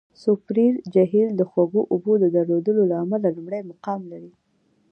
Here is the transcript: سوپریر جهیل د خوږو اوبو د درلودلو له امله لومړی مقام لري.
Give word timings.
سوپریر 0.21 0.73
جهیل 0.93 1.29
د 1.35 1.41
خوږو 1.51 1.81
اوبو 1.93 2.13
د 2.19 2.25
درلودلو 2.35 2.83
له 2.91 2.95
امله 3.03 3.27
لومړی 3.35 3.61
مقام 3.71 4.01
لري. 4.11 4.31